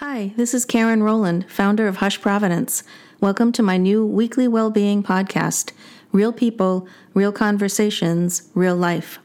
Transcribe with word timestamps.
Hi, 0.00 0.32
this 0.34 0.54
is 0.54 0.64
Karen 0.64 1.02
Rowland, 1.02 1.44
founder 1.50 1.86
of 1.86 1.98
Hush 1.98 2.22
Providence. 2.22 2.84
Welcome 3.20 3.52
to 3.52 3.62
my 3.62 3.76
new 3.76 4.06
weekly 4.06 4.48
well-being 4.48 5.02
podcast, 5.02 5.72
Real 6.10 6.32
People, 6.32 6.88
Real 7.12 7.32
Conversations, 7.32 8.48
Real 8.54 8.74
Life. 8.74 9.18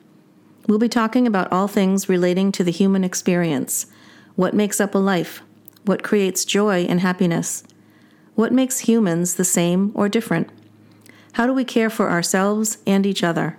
We'll 0.68 0.78
be 0.78 0.90
talking 0.90 1.26
about 1.28 1.50
all 1.50 1.70
things 1.70 2.10
relating 2.10 2.52
to 2.52 2.64
the 2.66 2.74
human 2.74 3.06
experience. 3.06 3.86
What 4.36 4.54
makes 4.54 4.82
up 4.82 4.94
a 4.94 4.98
life? 4.98 5.42
What 5.86 6.04
creates 6.04 6.44
joy 6.44 6.82
and 6.90 7.00
happiness? 7.00 7.64
What 8.36 8.52
makes 8.52 8.80
humans 8.80 9.36
the 9.36 9.46
same 9.46 9.94
or 9.96 10.10
different? 10.10 10.50
How 11.32 11.48
do 11.48 11.54
we 11.54 11.64
care 11.64 11.90
for 11.90 12.10
ourselves 12.10 12.80
and 12.86 13.06
each 13.06 13.24
other? 13.24 13.58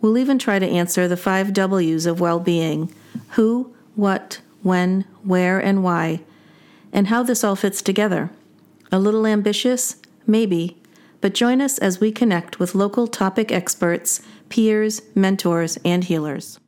We'll 0.00 0.18
even 0.18 0.40
try 0.40 0.58
to 0.58 0.66
answer 0.66 1.06
the 1.06 1.16
five 1.16 1.52
W's 1.52 2.04
of 2.04 2.18
well 2.18 2.40
being 2.40 2.92
who, 3.34 3.72
what, 3.94 4.40
when, 4.62 5.04
where, 5.22 5.58
and 5.58 5.82
why, 5.82 6.20
and 6.92 7.08
how 7.08 7.22
this 7.22 7.44
all 7.44 7.56
fits 7.56 7.82
together. 7.82 8.30
A 8.90 8.98
little 8.98 9.26
ambitious? 9.26 9.96
Maybe. 10.26 10.80
But 11.20 11.34
join 11.34 11.60
us 11.60 11.78
as 11.78 12.00
we 12.00 12.12
connect 12.12 12.58
with 12.58 12.74
local 12.74 13.06
topic 13.06 13.50
experts, 13.50 14.20
peers, 14.48 15.02
mentors, 15.14 15.78
and 15.84 16.04
healers. 16.04 16.60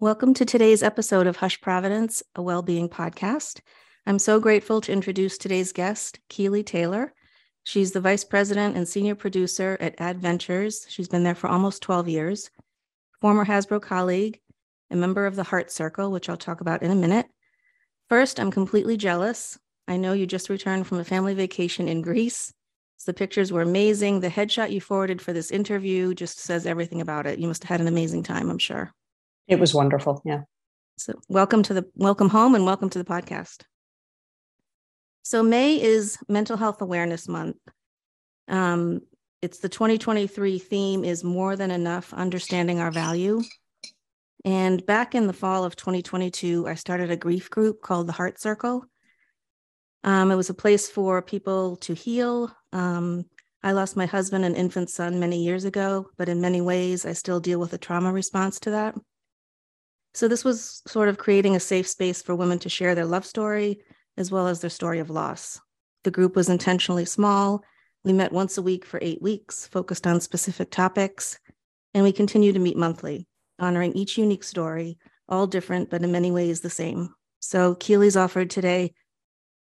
Welcome 0.00 0.34
to 0.34 0.44
today's 0.44 0.82
episode 0.82 1.26
of 1.26 1.36
Hush 1.36 1.60
Providence, 1.60 2.22
a 2.34 2.42
well-being 2.42 2.88
podcast. 2.88 3.60
I'm 4.06 4.18
so 4.18 4.40
grateful 4.40 4.80
to 4.80 4.92
introduce 4.92 5.38
today's 5.38 5.72
guest, 5.72 6.18
Keely 6.28 6.64
Taylor. 6.64 7.12
She's 7.62 7.92
the 7.92 8.00
vice 8.00 8.24
president 8.24 8.76
and 8.76 8.88
senior 8.88 9.14
producer 9.14 9.78
at 9.80 9.96
(add)ventures. 9.98 10.86
She's 10.88 11.06
been 11.06 11.22
there 11.22 11.36
for 11.36 11.48
almost 11.48 11.82
12 11.82 12.08
years. 12.08 12.50
Former 13.20 13.44
Hasbro 13.44 13.80
colleague, 13.80 14.40
a 14.92 14.96
member 14.96 15.26
of 15.26 15.36
the 15.36 15.42
Heart 15.42 15.72
Circle, 15.72 16.10
which 16.10 16.28
I'll 16.28 16.36
talk 16.36 16.60
about 16.60 16.82
in 16.82 16.90
a 16.90 16.96
minute. 16.96 17.26
First, 18.08 18.38
I'm 18.38 18.50
completely 18.50 18.96
jealous. 18.96 19.58
I 19.88 19.96
know 19.96 20.12
you 20.12 20.26
just 20.26 20.50
returned 20.50 20.86
from 20.86 20.98
a 20.98 21.04
family 21.04 21.34
vacation 21.34 21.88
in 21.88 22.02
Greece. 22.02 22.52
The 23.04 23.14
pictures 23.14 23.50
were 23.50 23.62
amazing. 23.62 24.20
The 24.20 24.28
headshot 24.28 24.70
you 24.70 24.80
forwarded 24.80 25.20
for 25.20 25.32
this 25.32 25.50
interview 25.50 26.14
just 26.14 26.38
says 26.38 26.66
everything 26.66 27.00
about 27.00 27.26
it. 27.26 27.40
You 27.40 27.48
must 27.48 27.64
have 27.64 27.68
had 27.68 27.80
an 27.80 27.88
amazing 27.88 28.22
time, 28.22 28.48
I'm 28.48 28.58
sure. 28.58 28.92
It 29.48 29.58
was 29.58 29.74
wonderful. 29.74 30.22
Yeah. 30.24 30.42
So, 30.98 31.14
welcome 31.28 31.64
to 31.64 31.74
the 31.74 31.84
welcome 31.96 32.28
home 32.28 32.54
and 32.54 32.64
welcome 32.64 32.90
to 32.90 32.98
the 32.98 33.04
podcast. 33.04 33.62
So, 35.24 35.42
May 35.42 35.82
is 35.82 36.16
Mental 36.28 36.56
Health 36.56 36.80
Awareness 36.80 37.26
Month. 37.26 37.56
Um, 38.46 39.00
it's 39.40 39.58
the 39.58 39.68
2023 39.68 40.60
theme 40.60 41.04
is 41.04 41.24
more 41.24 41.56
than 41.56 41.72
enough 41.72 42.14
understanding 42.14 42.78
our 42.78 42.92
value. 42.92 43.42
And 44.44 44.84
back 44.86 45.14
in 45.14 45.26
the 45.26 45.32
fall 45.32 45.64
of 45.64 45.76
2022, 45.76 46.66
I 46.66 46.74
started 46.74 47.10
a 47.10 47.16
grief 47.16 47.48
group 47.48 47.80
called 47.80 48.08
the 48.08 48.12
Heart 48.12 48.40
Circle. 48.40 48.84
Um, 50.04 50.32
it 50.32 50.36
was 50.36 50.50
a 50.50 50.54
place 50.54 50.90
for 50.90 51.22
people 51.22 51.76
to 51.76 51.94
heal. 51.94 52.50
Um, 52.72 53.26
I 53.62 53.70
lost 53.70 53.96
my 53.96 54.06
husband 54.06 54.44
and 54.44 54.56
infant 54.56 54.90
son 54.90 55.20
many 55.20 55.44
years 55.44 55.64
ago, 55.64 56.08
but 56.16 56.28
in 56.28 56.40
many 56.40 56.60
ways, 56.60 57.06
I 57.06 57.12
still 57.12 57.38
deal 57.38 57.60
with 57.60 57.72
a 57.72 57.78
trauma 57.78 58.12
response 58.12 58.58
to 58.60 58.70
that. 58.70 58.96
So, 60.14 60.26
this 60.26 60.44
was 60.44 60.82
sort 60.88 61.08
of 61.08 61.18
creating 61.18 61.54
a 61.54 61.60
safe 61.60 61.86
space 61.86 62.20
for 62.20 62.34
women 62.34 62.58
to 62.60 62.68
share 62.68 62.96
their 62.96 63.06
love 63.06 63.24
story 63.24 63.78
as 64.16 64.32
well 64.32 64.48
as 64.48 64.60
their 64.60 64.70
story 64.70 64.98
of 64.98 65.08
loss. 65.08 65.60
The 66.02 66.10
group 66.10 66.34
was 66.34 66.48
intentionally 66.48 67.04
small. 67.04 67.62
We 68.04 68.12
met 68.12 68.32
once 68.32 68.58
a 68.58 68.62
week 68.62 68.84
for 68.84 68.98
eight 69.00 69.22
weeks, 69.22 69.68
focused 69.68 70.08
on 70.08 70.20
specific 70.20 70.72
topics, 70.72 71.38
and 71.94 72.02
we 72.02 72.10
continue 72.10 72.52
to 72.52 72.58
meet 72.58 72.76
monthly 72.76 73.28
honoring 73.62 73.92
each 73.94 74.18
unique 74.18 74.44
story, 74.44 74.98
all 75.28 75.46
different, 75.46 75.88
but 75.88 76.02
in 76.02 76.12
many 76.12 76.30
ways 76.30 76.60
the 76.60 76.68
same. 76.68 77.14
So 77.40 77.76
Keely's 77.76 78.16
offered 78.16 78.50
today 78.50 78.92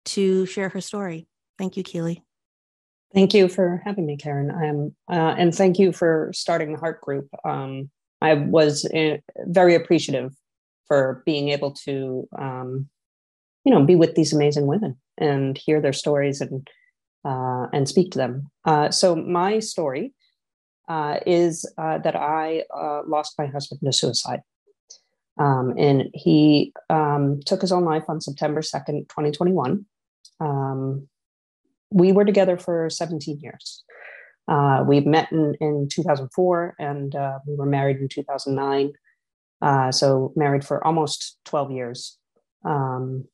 to 0.06 0.46
share 0.46 0.70
her 0.70 0.82
story. 0.82 1.28
Thank 1.58 1.78
you, 1.78 1.84
Keely. 1.84 2.24
Thank 3.14 3.34
you 3.34 3.48
for 3.50 3.82
having 3.86 4.06
me, 4.06 4.18
Karen. 4.18 4.50
I'm, 4.52 4.96
uh, 5.12 5.36
and 5.38 5.54
thank 5.54 5.78
you 5.78 5.92
for 5.92 6.32
starting 6.34 6.74
the 6.74 6.80
Heart 6.80 7.02
Group. 7.02 7.28
Um, 7.44 7.90
I 8.22 8.36
was 8.36 8.86
uh, 8.86 9.18
very 9.46 9.76
appreciative 9.76 10.34
for 10.88 11.22
being 11.26 11.50
able 11.50 11.72
to, 11.86 12.28
um, 12.38 12.88
you 13.64 13.74
know, 13.74 13.84
be 13.84 13.96
with 13.96 14.16
these 14.16 14.34
amazing 14.34 14.68
women 14.68 14.98
and 15.18 15.58
hear 15.58 15.82
their 15.82 15.94
stories 15.94 16.42
and 16.42 16.68
uh, 17.26 17.68
and 17.74 17.88
speak 17.88 18.12
to 18.12 18.18
them. 18.18 18.50
Uh, 18.66 18.90
so 18.90 19.16
my 19.16 19.60
story 19.60 20.14
uh, 20.90 21.20
is 21.26 21.72
uh, 21.78 22.00
that 22.00 22.16
I 22.16 22.64
uh, 22.76 23.04
lost 23.08 23.36
my 23.38 23.46
husband 23.46 23.82
to 23.86 23.94
suicide. 23.94 24.42
Um, 25.40 25.76
and 25.78 26.10
he 26.14 26.74
um, 26.90 27.40
took 27.46 27.62
his 27.62 27.72
own 27.72 27.86
life 27.86 28.04
on 28.10 28.20
September 28.20 28.62
2nd, 28.62 29.08
2021. 29.08 29.86
Um, 30.42 31.08
we 31.92 32.12
were 32.12 32.26
together 32.26 32.58
for 32.58 32.90
17 32.90 33.40
years. 33.40 33.84
Uh, 34.48 34.84
we 34.86 35.00
met 35.02 35.32
in, 35.32 35.56
in 35.62 35.88
2004 35.90 36.76
and 36.80 37.16
uh, 37.16 37.40
we 37.46 37.56
were 37.56 37.68
married 37.68 37.98
in 37.98 38.10
2009. 38.10 38.92
Uh, 39.62 39.92
so, 39.92 40.34
married 40.36 40.66
for 40.66 40.86
almost 40.86 41.38
12 41.46 41.72
years. 41.72 42.18
Um, 42.66 43.26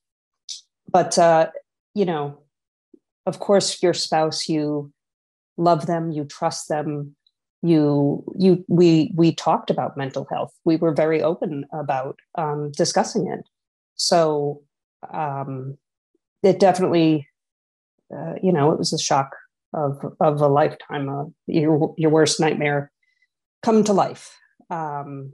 but, 0.92 1.18
you 1.94 2.06
know, 2.06 2.40
of 3.26 3.40
course, 3.40 3.82
your 3.82 3.94
spouse, 3.94 4.50
you 4.50 4.92
love 5.58 5.86
them, 5.86 6.12
you 6.12 6.26
trust 6.26 6.68
them, 6.68 7.16
you 7.62 8.24
you 8.38 8.64
we 8.68 9.12
we 9.16 9.34
talked 9.34 9.70
about 9.70 9.98
mental 9.98 10.28
health. 10.32 10.54
We 10.66 10.76
were 10.76 10.94
very 10.94 11.22
open 11.22 11.66
about 11.74 12.20
um, 12.38 12.72
discussing 12.72 13.28
it. 13.28 13.46
So 13.96 14.62
um, 15.12 15.78
it 16.44 16.60
definitely 16.60 17.28
uh, 18.16 18.34
you 18.42 18.52
know 18.52 18.72
it 18.72 18.78
was 18.78 18.94
a 18.94 19.00
shock 19.00 19.36
of 19.74 20.00
of 20.20 20.42
a 20.42 20.48
lifetime 20.48 21.10
of 21.10 21.34
your 21.48 21.94
your 21.98 22.12
worst 22.12 22.40
nightmare 22.40 22.92
come 23.64 23.84
to 23.84 23.94
life 23.94 24.38
um, 24.70 25.34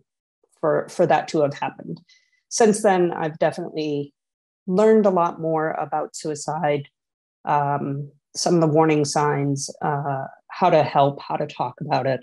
for 0.59 0.88
for 0.89 1.05
that 1.05 1.27
to 1.29 1.41
have 1.41 1.53
happened. 1.53 2.01
Since 2.49 2.83
then 2.83 3.13
i've 3.13 3.39
definitely 3.39 4.13
learned 4.67 5.05
a 5.05 5.09
lot 5.09 5.39
more 5.39 5.71
about 5.71 6.15
suicide 6.15 6.88
um, 7.45 8.11
some 8.35 8.55
of 8.55 8.61
the 8.61 8.67
warning 8.67 9.05
signs 9.05 9.69
uh, 9.81 10.25
how 10.61 10.69
to 10.69 10.83
help, 10.83 11.19
how 11.19 11.35
to 11.35 11.47
talk 11.47 11.81
about 11.81 12.05
it. 12.05 12.19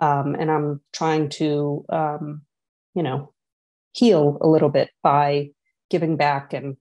Um, 0.00 0.34
and 0.34 0.50
I'm 0.50 0.80
trying 0.94 1.28
to, 1.40 1.84
um, 1.90 2.40
you 2.94 3.02
know, 3.02 3.34
heal 3.92 4.38
a 4.40 4.48
little 4.48 4.70
bit 4.70 4.88
by 5.02 5.50
giving 5.90 6.16
back 6.16 6.54
and 6.54 6.78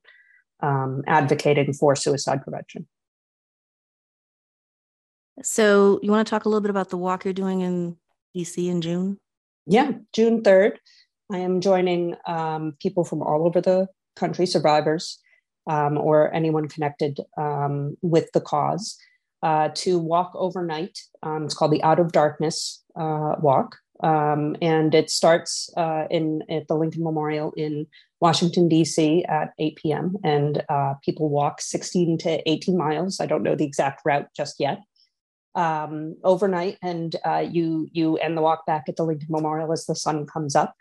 um, 0.61 1.03
advocating 1.05 1.73
for 1.73 1.97
suicide 1.97 2.43
prevention. 2.43 2.87
So, 5.43 5.99
you 6.01 6.11
want 6.11 6.25
to 6.25 6.29
talk 6.29 6.45
a 6.45 6.49
little 6.49 6.61
bit 6.61 6.69
about 6.69 6.91
the 6.91 6.97
walk 6.97 7.25
you're 7.25 7.33
doing 7.33 7.59
in 7.59 7.97
DC 8.33 8.69
in 8.69 8.79
June? 8.79 9.17
Yeah, 9.67 9.91
June 10.13 10.43
3rd. 10.43 10.77
I 11.29 11.39
am 11.39 11.59
joining 11.59 12.15
um, 12.25 12.77
people 12.81 13.03
from 13.03 13.21
all 13.21 13.45
over 13.45 13.59
the 13.59 13.87
country, 14.15 14.45
survivors, 14.45 15.19
um, 15.67 15.97
or 15.97 16.33
anyone 16.33 16.69
connected 16.69 17.19
um, 17.37 17.97
with 18.01 18.31
the 18.31 18.39
cause 18.39 18.97
uh, 19.43 19.69
to 19.75 19.99
walk 19.99 20.31
overnight. 20.35 20.99
Um, 21.23 21.45
it's 21.45 21.53
called 21.53 21.71
the 21.71 21.83
Out 21.83 21.99
of 21.99 22.11
Darkness 22.11 22.83
uh, 22.95 23.35
Walk. 23.39 23.77
Um, 24.03 24.57
and 24.61 24.93
it 24.93 25.09
starts 25.09 25.69
uh, 25.77 26.05
in 26.09 26.43
at 26.49 26.67
the 26.67 26.75
Lincoln 26.75 27.03
Memorial 27.03 27.53
in 27.55 27.87
Washington 28.19 28.67
D.C. 28.67 29.23
at 29.25 29.53
8 29.57 29.75
p.m. 29.77 30.15
and 30.23 30.63
uh, 30.67 30.95
people 31.03 31.29
walk 31.29 31.61
16 31.61 32.17
to 32.19 32.49
18 32.49 32.77
miles. 32.77 33.19
I 33.19 33.25
don't 33.25 33.43
know 33.43 33.55
the 33.55 33.65
exact 33.65 34.01
route 34.05 34.27
just 34.35 34.59
yet. 34.59 34.79
Um, 35.53 36.17
overnight, 36.25 36.77
and 36.81 37.15
uh, 37.25 37.45
you 37.49 37.87
you 37.93 38.17
end 38.17 38.35
the 38.35 38.41
walk 38.41 38.65
back 38.65 38.85
at 38.89 38.97
the 38.97 39.05
Lincoln 39.05 39.29
Memorial 39.29 39.71
as 39.71 39.85
the 39.85 39.95
sun 39.95 40.25
comes 40.25 40.53
up. 40.53 40.75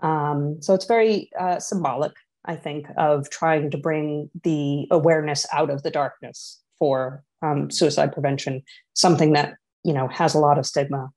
Um, 0.00 0.62
so 0.62 0.72
it's 0.72 0.86
very 0.86 1.28
uh, 1.38 1.58
symbolic, 1.58 2.12
I 2.46 2.56
think, 2.56 2.86
of 2.96 3.28
trying 3.28 3.70
to 3.72 3.76
bring 3.76 4.30
the 4.42 4.86
awareness 4.90 5.44
out 5.52 5.68
of 5.68 5.82
the 5.82 5.90
darkness 5.90 6.62
for 6.78 7.24
um, 7.46 7.70
suicide 7.70 8.12
prevention, 8.12 8.62
something 8.94 9.32
that 9.32 9.54
you 9.84 9.92
know 9.92 10.08
has 10.08 10.34
a 10.34 10.38
lot 10.38 10.58
of 10.58 10.66
stigma 10.66 11.10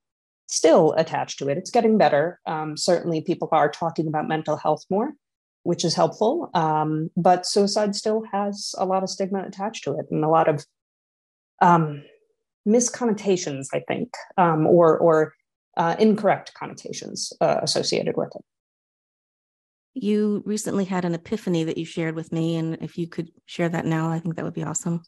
still 0.48 0.94
attached 0.98 1.38
to 1.40 1.48
it. 1.48 1.58
It's 1.58 1.70
getting 1.70 1.98
better. 1.98 2.40
Um, 2.46 2.76
certainly, 2.76 3.22
people 3.22 3.50
are 3.52 3.70
talking 3.70 4.08
about 4.08 4.28
mental 4.28 4.58
health 4.58 4.84
more, 4.90 5.14
which 5.64 5.86
is 5.86 5.96
helpful. 5.96 6.50
Um, 6.54 7.10
but 7.16 7.46
suicide 7.46 7.96
still 7.96 8.24
has 8.32 8.74
a 8.78 8.86
lot 8.86 9.04
of 9.04 9.10
stigma 9.10 9.44
attached 9.44 9.84
to 9.86 9.92
it, 9.92 10.08
and 10.12 10.24
a 10.24 10.30
lot 10.30 10.50
of 10.50 10.66
um, 11.62 12.04
misconnotations, 12.66 13.70
I 13.74 13.82
think, 13.88 14.10
um, 14.38 14.68
or 14.68 14.98
or 14.98 15.34
uh, 15.78 15.96
incorrect 16.00 16.54
connotations 16.54 17.32
uh, 17.42 17.60
associated 17.62 18.18
with 18.18 18.30
it. 18.36 18.44
You 19.94 20.44
recently 20.46 20.86
had 20.86 21.06
an 21.06 21.16
epiphany 21.16 21.64
that 21.64 21.78
you 21.78 21.86
shared 21.86 22.16
with 22.16 22.32
me, 22.32 22.56
and 22.58 22.78
if 22.82 22.98
you 22.98 23.08
could 23.08 23.32
share 23.46 23.70
that 23.70 23.86
now, 23.86 24.12
I 24.12 24.20
think 24.20 24.36
that 24.36 24.46
would 24.46 24.54
be 24.54 24.64
awesome. 24.64 25.04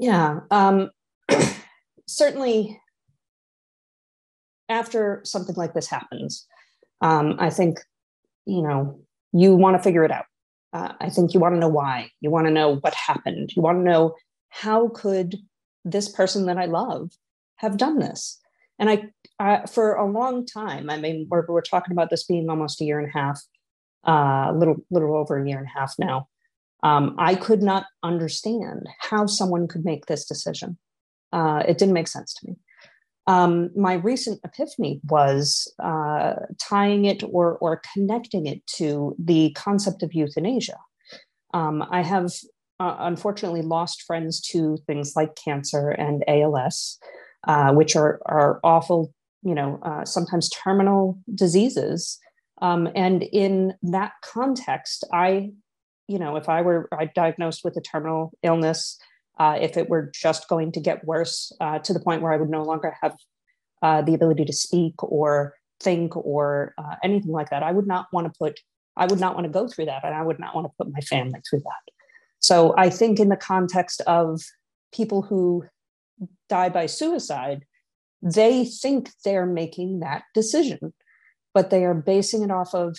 Yeah. 0.00 0.40
Um, 0.50 0.90
certainly, 2.08 2.80
after 4.70 5.20
something 5.24 5.54
like 5.56 5.74
this 5.74 5.88
happens, 5.88 6.46
um, 7.02 7.36
I 7.38 7.50
think, 7.50 7.80
you 8.46 8.62
know, 8.62 8.98
you 9.32 9.54
want 9.54 9.76
to 9.76 9.82
figure 9.82 10.04
it 10.04 10.10
out. 10.10 10.24
uh, 10.72 10.92
I 11.00 11.10
think 11.10 11.34
you 11.34 11.40
want 11.40 11.54
to 11.54 11.60
know 11.60 11.68
why. 11.68 12.10
You 12.22 12.30
want 12.30 12.46
to 12.46 12.52
know 12.52 12.76
what 12.76 12.94
happened. 12.94 13.50
You 13.54 13.60
want 13.60 13.78
to 13.78 13.84
know 13.84 14.14
how 14.48 14.88
could 14.88 15.36
this 15.84 16.08
person 16.08 16.46
that 16.46 16.56
I 16.56 16.64
love 16.64 17.10
have 17.56 17.76
done 17.76 17.98
this? 17.98 18.40
And 18.78 19.12
I, 19.38 19.66
for 19.66 19.94
a 19.94 20.10
long 20.10 20.46
time, 20.46 20.88
I 20.88 20.96
mean, 20.96 21.26
we're, 21.30 21.44
we're 21.46 21.60
talking 21.60 21.92
about 21.92 22.08
this 22.08 22.24
being 22.24 22.48
almost 22.48 22.80
a 22.80 22.84
year 22.84 22.98
and 22.98 23.08
a 23.08 23.18
half, 23.18 23.42
a 24.06 24.10
uh, 24.10 24.52
little, 24.54 24.76
little 24.90 25.14
over 25.14 25.36
a 25.36 25.46
year 25.46 25.58
and 25.58 25.66
a 25.66 25.78
half 25.78 25.94
now. 25.98 26.28
Um, 26.82 27.14
I 27.18 27.34
could 27.34 27.62
not 27.62 27.86
understand 28.02 28.88
how 28.98 29.26
someone 29.26 29.68
could 29.68 29.84
make 29.84 30.06
this 30.06 30.24
decision. 30.24 30.78
Uh, 31.32 31.62
it 31.66 31.78
didn't 31.78 31.94
make 31.94 32.08
sense 32.08 32.34
to 32.34 32.46
me. 32.48 32.56
Um, 33.26 33.70
my 33.76 33.94
recent 33.94 34.40
epiphany 34.44 35.00
was 35.08 35.72
uh, 35.82 36.34
tying 36.58 37.04
it 37.04 37.22
or, 37.22 37.58
or 37.58 37.82
connecting 37.92 38.46
it 38.46 38.66
to 38.78 39.14
the 39.18 39.52
concept 39.52 40.02
of 40.02 40.14
euthanasia. 40.14 40.78
Um, 41.52 41.84
I 41.90 42.02
have 42.02 42.32
uh, 42.80 42.96
unfortunately 43.00 43.62
lost 43.62 44.02
friends 44.02 44.40
to 44.40 44.78
things 44.86 45.12
like 45.14 45.36
cancer 45.36 45.90
and 45.90 46.24
ALS, 46.26 46.98
uh, 47.46 47.72
which 47.72 47.94
are, 47.94 48.20
are 48.26 48.58
awful, 48.64 49.12
you 49.42 49.54
know, 49.54 49.78
uh, 49.82 50.04
sometimes 50.04 50.48
terminal 50.48 51.18
diseases. 51.34 52.18
Um, 52.62 52.88
and 52.94 53.22
in 53.22 53.74
that 53.82 54.12
context, 54.24 55.04
I, 55.12 55.50
you 56.10 56.18
know, 56.18 56.34
if 56.36 56.48
I 56.48 56.60
were 56.62 56.88
I 56.92 57.04
diagnosed 57.06 57.62
with 57.64 57.76
a 57.76 57.80
terminal 57.80 58.32
illness, 58.42 58.98
uh, 59.38 59.56
if 59.60 59.76
it 59.76 59.88
were 59.88 60.10
just 60.12 60.48
going 60.48 60.72
to 60.72 60.80
get 60.80 61.04
worse 61.04 61.52
uh, 61.60 61.78
to 61.78 61.92
the 61.92 62.00
point 62.00 62.20
where 62.20 62.32
I 62.32 62.36
would 62.36 62.50
no 62.50 62.64
longer 62.64 62.96
have 63.00 63.14
uh, 63.80 64.02
the 64.02 64.14
ability 64.14 64.44
to 64.44 64.52
speak 64.52 65.00
or 65.02 65.54
think 65.78 66.16
or 66.16 66.74
uh, 66.78 66.96
anything 67.04 67.30
like 67.30 67.50
that. 67.50 67.62
I 67.62 67.72
would 67.72 67.86
not 67.86 68.06
want 68.12 68.26
to 68.26 68.32
put, 68.38 68.58
I 68.96 69.06
would 69.06 69.20
not 69.20 69.34
want 69.34 69.46
to 69.46 69.52
go 69.52 69.68
through 69.68 69.86
that, 69.86 70.04
and 70.04 70.14
I 70.14 70.22
would 70.22 70.40
not 70.40 70.54
want 70.54 70.66
to 70.66 70.72
put 70.76 70.92
my 70.92 71.00
family 71.00 71.40
through 71.48 71.60
that. 71.60 71.92
So 72.40 72.74
I 72.76 72.90
think 72.90 73.20
in 73.20 73.28
the 73.28 73.36
context 73.36 74.02
of 74.06 74.42
people 74.92 75.22
who 75.22 75.64
die 76.48 76.68
by 76.68 76.86
suicide, 76.86 77.64
they 78.20 78.64
think 78.64 79.10
they're 79.24 79.46
making 79.46 80.00
that 80.00 80.24
decision, 80.34 80.92
but 81.54 81.70
they 81.70 81.84
are 81.84 81.94
basing 81.94 82.42
it 82.42 82.50
off 82.50 82.74
of 82.74 82.98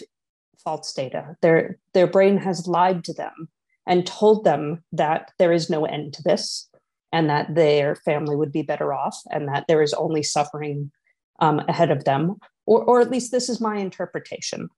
false 0.63 0.93
data. 0.93 1.35
Their 1.41 1.77
their 1.93 2.07
brain 2.07 2.37
has 2.37 2.67
lied 2.67 3.03
to 3.05 3.13
them 3.13 3.49
and 3.87 4.05
told 4.05 4.43
them 4.43 4.83
that 4.91 5.31
there 5.39 5.51
is 5.51 5.69
no 5.69 5.85
end 5.85 6.13
to 6.13 6.23
this 6.23 6.69
and 7.11 7.29
that 7.29 7.55
their 7.55 7.95
family 7.95 8.35
would 8.35 8.51
be 8.51 8.61
better 8.61 8.93
off 8.93 9.19
and 9.31 9.47
that 9.47 9.65
there 9.67 9.81
is 9.81 9.93
only 9.93 10.23
suffering 10.23 10.91
um, 11.39 11.59
ahead 11.67 11.91
of 11.91 12.05
them. 12.05 12.37
Or, 12.65 12.83
or 12.83 13.01
at 13.01 13.09
least 13.09 13.31
this 13.31 13.49
is 13.49 13.59
my 13.59 13.77
interpretation. 13.77 14.69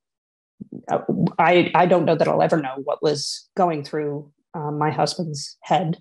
Uh, 0.89 1.00
I, 1.38 1.71
I 1.75 1.85
don't 1.85 2.06
know 2.06 2.15
that 2.15 2.27
i'll 2.27 2.41
ever 2.41 2.57
know 2.57 2.75
what 2.83 3.03
was 3.03 3.50
going 3.56 3.83
through 3.83 4.31
uh, 4.53 4.71
my 4.71 4.89
husband's 4.89 5.57
head 5.62 5.97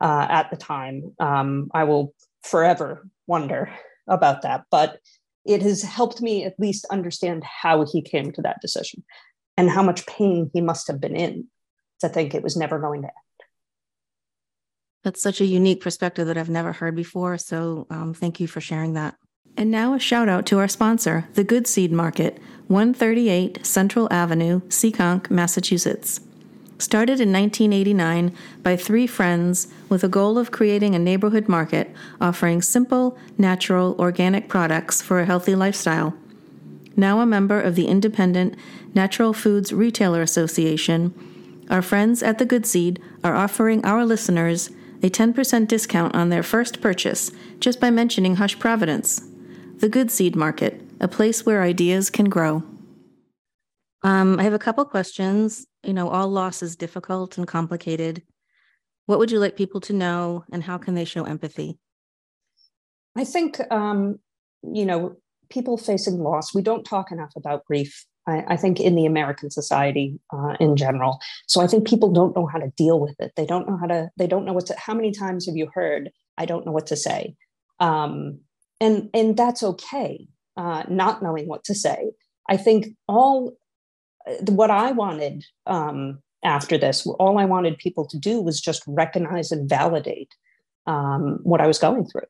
uh, 0.00 0.26
at 0.28 0.50
the 0.50 0.56
time. 0.56 1.14
Um, 1.18 1.70
i 1.72 1.84
will 1.84 2.14
forever 2.42 3.08
wonder 3.26 3.70
about 4.06 4.42
that. 4.42 4.64
But 4.70 4.98
it 5.44 5.62
has 5.62 5.82
helped 5.82 6.20
me 6.20 6.44
at 6.44 6.58
least 6.58 6.86
understand 6.90 7.44
how 7.44 7.84
he 7.84 8.00
came 8.02 8.32
to 8.32 8.42
that 8.42 8.60
decision 8.60 9.04
and 9.56 9.70
how 9.70 9.82
much 9.82 10.06
pain 10.06 10.50
he 10.52 10.60
must 10.60 10.88
have 10.88 11.00
been 11.00 11.16
in 11.16 11.46
to 12.00 12.08
think 12.08 12.34
it 12.34 12.42
was 12.42 12.56
never 12.56 12.78
going 12.78 13.02
to 13.02 13.08
end. 13.08 13.14
That's 15.04 15.22
such 15.22 15.40
a 15.40 15.44
unique 15.44 15.82
perspective 15.82 16.26
that 16.26 16.38
I've 16.38 16.48
never 16.48 16.72
heard 16.72 16.96
before. 16.96 17.36
So 17.36 17.86
um, 17.90 18.14
thank 18.14 18.40
you 18.40 18.46
for 18.46 18.60
sharing 18.60 18.94
that. 18.94 19.16
And 19.56 19.70
now 19.70 19.94
a 19.94 20.00
shout 20.00 20.28
out 20.28 20.46
to 20.46 20.58
our 20.58 20.66
sponsor, 20.66 21.28
the 21.34 21.44
Good 21.44 21.66
Seed 21.66 21.92
Market, 21.92 22.40
138 22.68 23.64
Central 23.64 24.12
Avenue, 24.12 24.60
Seekonk, 24.62 25.30
Massachusetts. 25.30 26.20
Started 26.84 27.18
in 27.18 27.32
1989 27.32 28.36
by 28.62 28.76
three 28.76 29.06
friends 29.06 29.68
with 29.88 30.04
a 30.04 30.08
goal 30.08 30.36
of 30.36 30.50
creating 30.50 30.94
a 30.94 30.98
neighborhood 30.98 31.48
market 31.48 31.90
offering 32.20 32.60
simple, 32.60 33.16
natural, 33.38 33.96
organic 33.98 34.50
products 34.50 35.00
for 35.00 35.18
a 35.18 35.24
healthy 35.24 35.54
lifestyle. 35.54 36.14
Now 36.94 37.20
a 37.20 37.26
member 37.26 37.58
of 37.58 37.74
the 37.74 37.86
independent 37.86 38.54
Natural 38.92 39.32
Foods 39.32 39.72
Retailer 39.72 40.20
Association, 40.20 41.14
our 41.70 41.80
friends 41.80 42.22
at 42.22 42.36
The 42.36 42.44
Good 42.44 42.66
Seed 42.66 43.00
are 43.24 43.34
offering 43.34 43.82
our 43.82 44.04
listeners 44.04 44.68
a 45.02 45.08
10% 45.08 45.66
discount 45.66 46.14
on 46.14 46.28
their 46.28 46.42
first 46.42 46.82
purchase 46.82 47.30
just 47.60 47.80
by 47.80 47.90
mentioning 47.90 48.36
Hush 48.36 48.58
Providence. 48.58 49.22
The 49.78 49.88
Good 49.88 50.10
Seed 50.10 50.36
Market, 50.36 50.82
a 51.00 51.08
place 51.08 51.46
where 51.46 51.62
ideas 51.62 52.10
can 52.10 52.28
grow. 52.28 52.62
Um, 54.02 54.38
I 54.38 54.42
have 54.42 54.52
a 54.52 54.58
couple 54.58 54.84
questions. 54.84 55.66
You 55.84 55.92
know, 55.92 56.08
all 56.08 56.28
loss 56.28 56.62
is 56.62 56.76
difficult 56.76 57.38
and 57.38 57.46
complicated. 57.46 58.22
What 59.06 59.18
would 59.18 59.30
you 59.30 59.38
like 59.38 59.56
people 59.56 59.80
to 59.82 59.92
know, 59.92 60.44
and 60.50 60.62
how 60.62 60.78
can 60.78 60.94
they 60.94 61.04
show 61.04 61.24
empathy? 61.24 61.78
I 63.16 63.24
think, 63.24 63.60
um, 63.70 64.18
you 64.62 64.86
know, 64.86 65.16
people 65.50 65.76
facing 65.76 66.18
loss, 66.18 66.54
we 66.54 66.62
don't 66.62 66.84
talk 66.84 67.12
enough 67.12 67.32
about 67.36 67.64
grief 67.66 68.06
I, 68.26 68.44
I 68.48 68.56
think 68.56 68.80
in 68.80 68.94
the 68.94 69.06
American 69.06 69.50
society 69.50 70.18
uh, 70.32 70.54
in 70.60 70.76
general. 70.76 71.20
So 71.46 71.60
I 71.60 71.66
think 71.66 71.86
people 71.86 72.12
don't 72.12 72.34
know 72.34 72.46
how 72.46 72.58
to 72.58 72.72
deal 72.76 73.00
with 73.00 73.14
it. 73.18 73.32
They 73.36 73.46
don't 73.46 73.68
know 73.68 73.76
how 73.76 73.86
to. 73.86 74.10
They 74.16 74.26
don't 74.26 74.44
know 74.44 74.52
what 74.52 74.66
to. 74.66 74.74
How 74.78 74.94
many 74.94 75.12
times 75.12 75.46
have 75.46 75.56
you 75.56 75.70
heard? 75.72 76.10
I 76.38 76.46
don't 76.46 76.66
know 76.66 76.72
what 76.72 76.86
to 76.88 76.96
say, 76.96 77.36
um, 77.80 78.40
and 78.80 79.10
and 79.14 79.36
that's 79.36 79.62
okay. 79.62 80.28
Uh, 80.56 80.84
not 80.88 81.22
knowing 81.22 81.48
what 81.48 81.64
to 81.64 81.74
say. 81.74 82.12
I 82.48 82.56
think 82.56 82.96
all 83.08 83.56
what 84.48 84.70
I 84.70 84.92
wanted 84.92 85.44
um, 85.66 86.18
after 86.42 86.78
this, 86.78 87.06
all 87.06 87.38
I 87.38 87.44
wanted 87.44 87.78
people 87.78 88.06
to 88.08 88.18
do 88.18 88.40
was 88.40 88.60
just 88.60 88.82
recognize 88.86 89.50
and 89.50 89.68
validate 89.68 90.34
um, 90.86 91.38
what 91.42 91.60
I 91.60 91.66
was 91.66 91.78
going 91.78 92.06
through. 92.06 92.22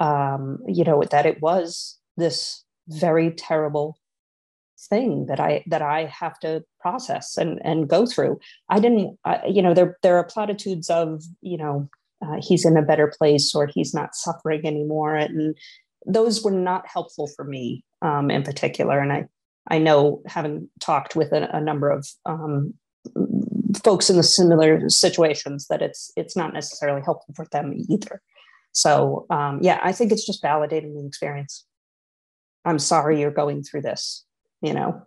Um, 0.00 0.58
you 0.66 0.82
know 0.82 1.04
that 1.10 1.24
it 1.24 1.40
was 1.40 1.98
this 2.16 2.64
very 2.88 3.30
terrible 3.30 3.96
thing 4.88 5.26
that 5.26 5.40
I 5.40 5.64
that 5.68 5.82
I 5.82 6.06
have 6.06 6.38
to 6.40 6.64
process 6.80 7.36
and 7.36 7.60
and 7.64 7.88
go 7.88 8.06
through. 8.06 8.38
I 8.68 8.80
didn't, 8.80 9.18
I, 9.24 9.40
you 9.46 9.62
know, 9.62 9.74
there 9.74 9.96
there 10.02 10.16
are 10.16 10.24
platitudes 10.24 10.90
of 10.90 11.22
you 11.40 11.56
know 11.56 11.88
uh, 12.24 12.40
he's 12.40 12.64
in 12.64 12.76
a 12.76 12.82
better 12.82 13.12
place 13.16 13.54
or 13.54 13.66
he's 13.66 13.94
not 13.94 14.14
suffering 14.14 14.66
anymore, 14.66 15.14
and 15.14 15.56
those 16.06 16.42
were 16.42 16.50
not 16.50 16.86
helpful 16.86 17.28
for 17.28 17.44
me 17.44 17.84
um, 18.02 18.30
in 18.30 18.42
particular. 18.42 18.98
And 18.98 19.12
I 19.12 19.28
I 19.68 19.78
know 19.78 20.22
having 20.26 20.68
talked 20.80 21.16
with 21.16 21.32
a, 21.32 21.56
a 21.56 21.60
number 21.60 21.90
of 21.90 22.06
um, 22.26 22.74
folks 23.82 24.10
in 24.10 24.16
the 24.16 24.22
similar 24.22 24.88
situations 24.88 25.66
that 25.68 25.82
it's 25.82 26.12
it's 26.16 26.36
not 26.36 26.52
necessarily 26.52 27.02
helpful 27.02 27.34
for 27.34 27.46
them 27.50 27.74
either. 27.88 28.20
So 28.72 29.26
um, 29.30 29.60
yeah, 29.62 29.80
I 29.82 29.92
think 29.92 30.12
it's 30.12 30.26
just 30.26 30.42
validating 30.42 30.94
the 30.94 31.06
experience. 31.06 31.64
I'm 32.64 32.78
sorry 32.78 33.20
you're 33.20 33.30
going 33.30 33.62
through 33.62 33.82
this 33.82 34.24
you 34.64 34.72
know 34.72 35.02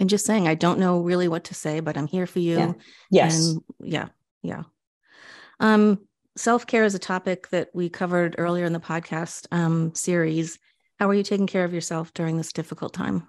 and 0.00 0.08
just 0.08 0.24
saying 0.24 0.48
i 0.48 0.54
don't 0.54 0.78
know 0.78 1.00
really 1.00 1.28
what 1.28 1.44
to 1.44 1.54
say 1.54 1.80
but 1.80 1.96
i'm 1.96 2.06
here 2.06 2.26
for 2.26 2.38
you 2.38 2.56
yeah. 2.56 2.72
yes 3.10 3.48
and 3.48 3.62
yeah 3.80 4.08
yeah 4.42 4.62
um 5.60 5.98
self-care 6.36 6.84
is 6.84 6.94
a 6.94 6.98
topic 7.00 7.48
that 7.48 7.68
we 7.74 7.88
covered 7.88 8.36
earlier 8.38 8.64
in 8.64 8.72
the 8.72 8.80
podcast 8.80 9.46
um, 9.52 9.94
series 9.94 10.58
how 10.98 11.08
are 11.08 11.14
you 11.14 11.22
taking 11.22 11.46
care 11.46 11.64
of 11.64 11.74
yourself 11.74 12.14
during 12.14 12.36
this 12.36 12.52
difficult 12.52 12.94
time 12.94 13.28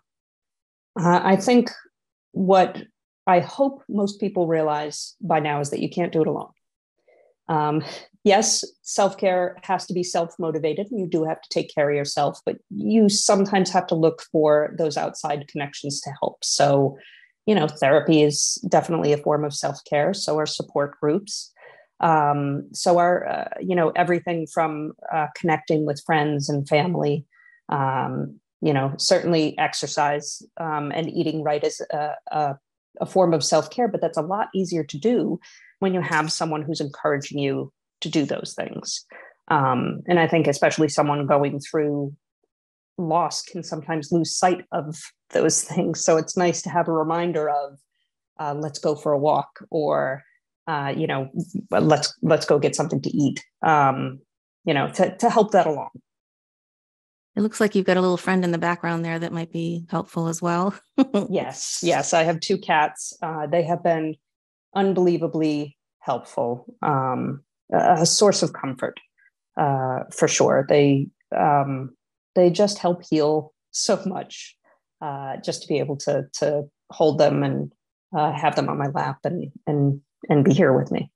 uh, 1.00 1.22
i 1.24 1.36
think 1.36 1.70
what 2.32 2.82
i 3.28 3.40
hope 3.40 3.84
most 3.88 4.20
people 4.20 4.48
realize 4.48 5.16
by 5.22 5.40
now 5.40 5.60
is 5.60 5.70
that 5.70 5.82
you 5.82 5.90
can't 5.90 6.12
do 6.12 6.22
it 6.22 6.28
alone 6.28 6.52
um, 7.48 7.84
yes, 8.24 8.64
self 8.82 9.18
care 9.18 9.58
has 9.64 9.86
to 9.88 9.94
be 9.94 10.04
self 10.04 10.38
motivated. 10.40 10.88
You 10.92 11.08
do 11.08 11.24
have 11.24 11.42
to 11.42 11.50
take 11.50 11.74
care 11.74 11.90
of 11.90 11.96
yourself, 11.96 12.40
but 12.46 12.58
you 12.70 13.10
sometimes 13.10 13.70
have 13.72 13.88
to 13.88 13.96
look 13.96 14.24
for 14.32 14.74
those 14.78 14.98
outside 14.98 15.48
connections 15.48 16.02
to 16.02 16.12
help. 16.22 16.44
So, 16.44 16.98
you 17.46 17.56
know, 17.56 17.68
therapy 17.68 18.24
is 18.24 18.56
definitely 18.68 19.14
a 19.14 19.18
form 19.18 19.46
of 19.46 19.54
self 19.54 19.80
care. 19.90 20.14
So 20.14 20.38
are 20.38 20.48
support 20.48 21.00
groups. 21.00 21.52
Um, 22.02 22.68
so 22.74 22.98
are, 22.98 23.26
uh, 23.28 23.50
you 23.62 23.76
know, 23.76 23.92
everything 23.96 24.48
from 24.48 24.94
uh, 25.14 25.28
connecting 25.36 25.86
with 25.86 26.04
friends 26.06 26.50
and 26.50 26.68
family. 26.68 27.26
Um, 27.70 28.40
you 28.66 28.74
know, 28.74 28.92
certainly 28.98 29.56
exercise 29.60 30.42
um, 30.60 30.92
and 30.92 31.08
eating 31.08 31.44
right 31.44 31.64
is 31.64 31.82
a, 31.94 32.16
a, 32.32 32.56
a 33.00 33.06
form 33.06 33.32
of 33.32 33.44
self 33.44 33.70
care, 33.70 33.88
but 33.88 34.02
that's 34.02 34.18
a 34.18 34.24
lot 34.24 34.48
easier 34.56 34.84
to 34.84 34.98
do 34.98 35.40
when 35.80 35.94
you 35.94 36.02
have 36.02 36.32
someone 36.32 36.64
who's 36.64 36.82
encouraging 36.82 37.38
you 37.38 37.72
to 38.02 38.10
do 38.10 38.26
those 38.26 38.56
things. 38.58 39.06
Um, 39.50 40.02
and 40.08 40.20
I 40.20 40.28
think, 40.28 40.48
especially 40.48 40.90
someone 40.90 41.28
going 41.28 41.60
through 41.60 42.16
loss, 42.98 43.44
can 43.44 43.62
sometimes 43.62 44.12
lose 44.12 44.36
sight 44.36 44.66
of 44.72 44.98
those 45.30 45.62
things. 45.70 46.04
So 46.04 46.18
it's 46.18 46.36
nice 46.36 46.64
to 46.64 46.72
have 46.72 46.88
a 46.88 46.92
reminder 46.92 47.48
of, 47.48 47.78
uh, 48.40 48.56
let's 48.56 48.80
go 48.80 48.96
for 48.96 49.12
a 49.12 49.20
walk, 49.20 49.60
or 49.70 50.24
uh, 50.68 50.92
you 50.98 51.06
know, 51.06 51.30
let's 51.70 52.12
let's 52.24 52.48
go 52.48 52.58
get 52.58 52.76
something 52.76 53.02
to 53.04 53.16
eat. 53.16 53.46
Um, 53.62 54.22
you 54.66 54.74
know, 54.74 54.90
to 54.94 55.16
to 55.18 55.30
help 55.30 55.52
that 55.52 55.68
along. 55.68 55.90
It 57.36 57.42
looks 57.42 57.60
like 57.60 57.76
you've 57.76 57.86
got 57.86 57.98
a 57.98 58.02
little 58.02 58.18
friend 58.18 58.44
in 58.46 58.52
the 58.52 58.58
background 58.58 59.04
there 59.04 59.20
that 59.20 59.34
might 59.34 59.52
be 59.52 59.86
helpful 59.90 60.28
as 60.28 60.42
well. 60.42 60.74
yes, 61.30 61.82
yes. 61.84 62.14
I 62.14 62.24
have 62.24 62.40
two 62.40 62.58
cats. 62.58 63.18
Uh, 63.22 63.46
they 63.48 63.64
have 63.64 63.84
been 63.84 64.16
unbelievably 64.74 65.78
helpful, 66.00 66.66
um, 66.82 67.44
a 67.74 68.06
source 68.06 68.42
of 68.44 68.54
comfort 68.54 69.00
uh, 69.58 70.02
for 70.12 70.28
sure. 70.28 70.66
They 70.70 71.08
um, 71.36 71.96
they 72.36 72.50
just 72.50 72.78
help 72.78 73.04
heal 73.10 73.54
so 73.72 74.02
much. 74.06 74.56
Uh, 75.02 75.36
just 75.44 75.62
to 75.62 75.68
be 75.68 75.80
able 75.80 75.98
to 75.98 76.26
to 76.40 76.64
hold 76.92 77.18
them 77.18 77.44
and 77.44 77.72
uh, 78.16 78.32
have 78.32 78.56
them 78.56 78.70
on 78.70 78.78
my 78.78 78.88
lap 78.88 79.18
and 79.26 79.52
and 79.68 80.00
and 80.30 80.46
be 80.46 80.54
here 80.54 80.78
with 80.78 80.92
me. 80.92 81.12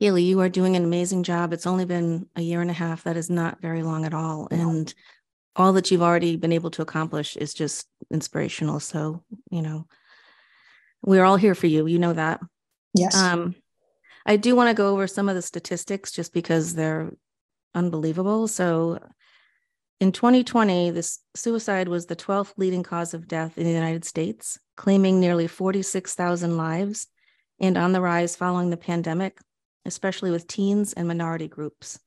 Keely, 0.00 0.24
you 0.24 0.40
are 0.40 0.48
doing 0.48 0.76
an 0.76 0.84
amazing 0.84 1.22
job. 1.22 1.52
It's 1.52 1.66
only 1.66 1.84
been 1.84 2.28
a 2.36 2.42
year 2.42 2.60
and 2.60 2.70
a 2.70 2.74
half. 2.74 3.04
That 3.04 3.16
is 3.16 3.30
not 3.30 3.60
very 3.60 3.82
long 3.82 4.04
at 4.04 4.14
all. 4.14 4.48
And 4.50 4.92
all 5.56 5.72
that 5.74 5.90
you've 5.90 6.02
already 6.02 6.36
been 6.36 6.52
able 6.52 6.70
to 6.72 6.82
accomplish 6.82 7.36
is 7.36 7.54
just 7.54 7.86
inspirational. 8.10 8.80
So, 8.80 9.22
you 9.50 9.62
know, 9.62 9.86
we're 11.02 11.24
all 11.24 11.36
here 11.36 11.54
for 11.54 11.68
you. 11.68 11.86
You 11.86 11.98
know 11.98 12.12
that. 12.12 12.40
Yes. 12.94 13.16
Um, 13.16 13.54
I 14.26 14.36
do 14.36 14.56
want 14.56 14.68
to 14.68 14.74
go 14.74 14.92
over 14.92 15.06
some 15.06 15.28
of 15.28 15.36
the 15.36 15.42
statistics 15.42 16.10
just 16.10 16.32
because 16.32 16.74
they're 16.74 17.12
unbelievable. 17.74 18.48
So, 18.48 18.98
in 20.00 20.12
2020, 20.12 20.90
this 20.90 21.20
suicide 21.36 21.88
was 21.88 22.06
the 22.06 22.16
12th 22.16 22.54
leading 22.56 22.82
cause 22.82 23.14
of 23.14 23.28
death 23.28 23.56
in 23.56 23.64
the 23.64 23.72
United 23.72 24.04
States, 24.04 24.58
claiming 24.76 25.20
nearly 25.20 25.46
46,000 25.46 26.56
lives 26.56 27.06
and 27.60 27.78
on 27.78 27.92
the 27.92 28.00
rise 28.00 28.34
following 28.34 28.70
the 28.70 28.76
pandemic, 28.76 29.38
especially 29.84 30.30
with 30.30 30.46
teens 30.46 30.92
and 30.92 31.08
minority 31.08 31.48
groups. 31.48 31.98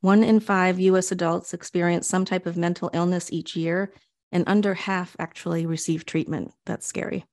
One 0.00 0.24
in 0.24 0.40
five 0.40 0.80
US 0.80 1.12
adults 1.12 1.52
experience 1.52 2.06
some 2.06 2.24
type 2.24 2.46
of 2.46 2.56
mental 2.56 2.90
illness 2.92 3.32
each 3.32 3.56
year, 3.56 3.92
and 4.32 4.44
under 4.46 4.74
half 4.74 5.14
actually 5.18 5.66
receive 5.66 6.06
treatment. 6.06 6.52
That's 6.64 6.86
scary. 6.86 7.26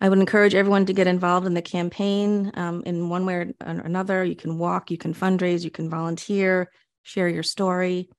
I 0.00 0.10
would 0.10 0.18
encourage 0.18 0.54
everyone 0.54 0.86
to 0.86 0.92
get 0.92 1.06
involved 1.06 1.46
in 1.46 1.54
the 1.54 1.62
campaign 1.62 2.52
um, 2.54 2.82
in 2.84 3.08
one 3.08 3.24
way 3.24 3.34
or 3.34 3.54
another. 3.60 4.24
You 4.24 4.36
can 4.36 4.58
walk, 4.58 4.90
you 4.90 4.98
can 4.98 5.14
fundraise, 5.14 5.64
you 5.64 5.70
can 5.70 5.88
volunteer, 5.88 6.70
share 7.02 7.28
your 7.28 7.42
story. 7.42 8.10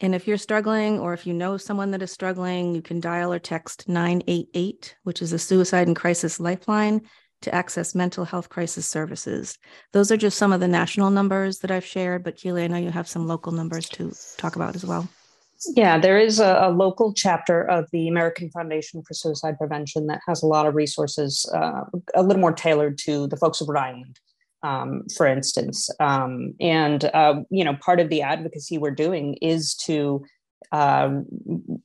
And 0.00 0.14
if 0.14 0.26
you're 0.26 0.38
struggling, 0.38 0.98
or 0.98 1.12
if 1.12 1.26
you 1.26 1.34
know 1.34 1.56
someone 1.56 1.92
that 1.92 2.02
is 2.02 2.10
struggling, 2.10 2.74
you 2.74 2.82
can 2.82 3.00
dial 3.00 3.32
or 3.32 3.38
text 3.38 3.88
988, 3.88 4.96
which 5.04 5.22
is 5.22 5.32
a 5.32 5.38
suicide 5.38 5.86
and 5.86 5.96
crisis 5.96 6.40
lifeline, 6.40 7.02
to 7.42 7.54
access 7.54 7.94
mental 7.94 8.24
health 8.24 8.48
crisis 8.48 8.88
services. 8.88 9.58
Those 9.92 10.10
are 10.10 10.16
just 10.16 10.38
some 10.38 10.52
of 10.52 10.60
the 10.60 10.68
national 10.68 11.10
numbers 11.10 11.58
that 11.60 11.70
I've 11.70 11.84
shared, 11.84 12.24
but 12.24 12.36
Keely, 12.36 12.64
I 12.64 12.66
know 12.66 12.76
you 12.76 12.90
have 12.90 13.08
some 13.08 13.26
local 13.26 13.52
numbers 13.52 13.88
to 13.90 14.12
talk 14.36 14.56
about 14.56 14.74
as 14.74 14.84
well. 14.84 15.08
Yeah, 15.74 15.98
there 15.98 16.18
is 16.18 16.38
a, 16.38 16.58
a, 16.62 16.70
local 16.70 17.12
chapter 17.12 17.68
of 17.68 17.88
the 17.90 18.06
American 18.06 18.48
Foundation 18.50 19.02
for 19.02 19.14
Suicide 19.14 19.58
Prevention 19.58 20.06
that 20.06 20.20
has 20.28 20.42
a 20.42 20.46
lot 20.46 20.66
of 20.66 20.76
resources, 20.76 21.50
uh, 21.52 21.82
a 22.14 22.22
little 22.22 22.40
more 22.40 22.52
tailored 22.52 22.96
to 22.98 23.26
the 23.26 23.36
folks 23.36 23.60
of 23.60 23.68
Rhode 23.68 23.80
Island, 23.80 24.20
um, 24.62 25.02
for 25.16 25.26
instance. 25.26 25.90
Um, 25.98 26.54
and, 26.60 27.04
uh, 27.06 27.40
you 27.50 27.64
know, 27.64 27.74
part 27.74 27.98
of 27.98 28.08
the 28.08 28.22
advocacy 28.22 28.78
we're 28.78 28.92
doing 28.92 29.34
is 29.42 29.74
to 29.86 30.24
uh, 30.70 31.20